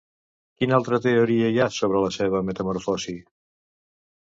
Quina 0.61 0.75
altra 0.77 0.99
teoria 1.03 1.51
hi 1.53 1.61
ha 1.61 1.69
sobre 1.77 2.03
la 2.07 2.13
seva 2.19 2.45
metamorfosis? 2.51 3.25